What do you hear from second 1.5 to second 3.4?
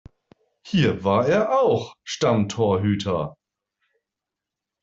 auch Stammtorhüter.